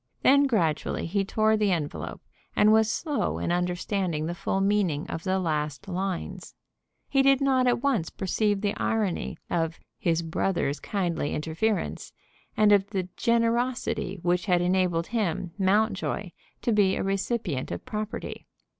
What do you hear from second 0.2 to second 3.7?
Then gradually he tore the envelope, and was slow in